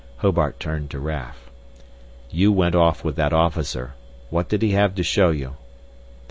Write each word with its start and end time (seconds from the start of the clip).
Hobart 0.17 0.59
turned 0.59 0.89
to 0.89 0.99
Raf. 0.99 1.51
"You 2.31 2.51
went 2.51 2.73
off 2.73 3.03
with 3.03 3.15
that 3.17 3.33
officer. 3.33 3.93
What 4.31 4.49
did 4.49 4.63
he 4.63 4.71
have 4.71 4.95
to 4.95 5.03
show 5.03 5.29
you?" 5.29 5.57